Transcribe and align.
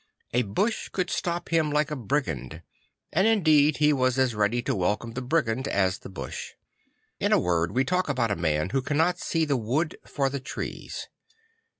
A 0.33 0.41
bush 0.41 0.89
could 0.89 1.11
stop 1.11 1.49
him 1.49 1.69
like 1.69 1.91
a 1.91 1.95
brigand; 1.95 2.63
and 3.13 3.27
indeed 3.27 3.77
he 3.77 3.93
was 3.93 4.17
as 4.17 4.33
read 4.33 4.51
y 4.53 4.59
to 4.61 4.73
welcome 4.73 5.11
the 5.11 5.21
brigand 5.21 5.67
as 5.67 5.99
the 5.99 6.09
bush. 6.09 6.53
In 7.19 7.31
a 7.31 7.37
word, 7.37 7.73
we 7.73 7.85
talk 7.85 8.09
about 8.09 8.31
a 8.31 8.35
man 8.35 8.71
who 8.71 8.81
cannot 8.81 9.19
see 9.19 9.45
the 9.45 9.57
wood 9.57 9.95
for 10.03 10.27
the 10.31 10.39
trees. 10.39 11.07